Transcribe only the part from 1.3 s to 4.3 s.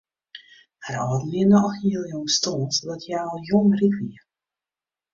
wiene al hiel jong stoarn sadat hja al jong ryk wie.